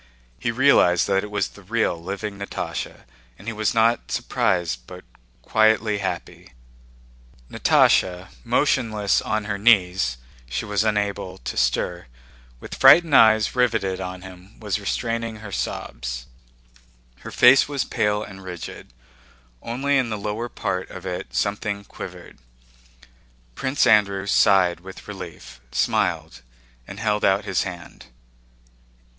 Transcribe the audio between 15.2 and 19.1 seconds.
her sobs. Her face was pale and rigid.